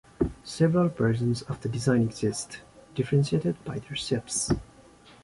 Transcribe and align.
Several 0.43 0.89
versions 0.89 1.43
of 1.43 1.61
the 1.61 1.69
design 1.69 2.01
exist, 2.01 2.61
differentiated 2.95 3.63
by 3.63 3.77
their 3.77 3.95
shapes. 3.95 4.51